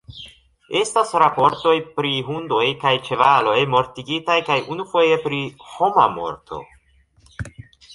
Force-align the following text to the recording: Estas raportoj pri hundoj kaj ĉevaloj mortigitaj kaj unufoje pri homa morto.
Estas 0.77 1.11
raportoj 1.23 1.73
pri 1.99 2.15
hundoj 2.31 2.63
kaj 2.85 2.95
ĉevaloj 3.11 3.55
mortigitaj 3.77 4.41
kaj 4.51 4.61
unufoje 4.77 5.25
pri 5.29 5.47
homa 5.71 6.13
morto. 6.21 6.65